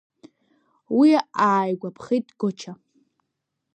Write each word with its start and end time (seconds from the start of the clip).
Уи 0.97 1.09
ааигәаԥхеит 1.47 2.27
Гоча. 2.39 2.73